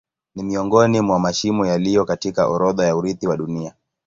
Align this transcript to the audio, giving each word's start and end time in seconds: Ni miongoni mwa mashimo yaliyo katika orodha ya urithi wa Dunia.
Ni 0.35 0.43
miongoni 0.43 1.01
mwa 1.01 1.19
mashimo 1.19 1.65
yaliyo 1.65 2.05
katika 2.05 2.47
orodha 2.47 2.85
ya 2.85 2.95
urithi 2.95 3.27
wa 3.27 3.37
Dunia. 3.37 3.73